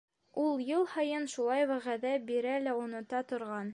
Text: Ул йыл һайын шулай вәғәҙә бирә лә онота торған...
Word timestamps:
Ул 0.43 0.61
йыл 0.69 0.87
һайын 0.93 1.27
шулай 1.33 1.67
вәғәҙә 1.73 2.15
бирә 2.31 2.57
лә 2.69 2.75
онота 2.87 3.21
торған... 3.35 3.69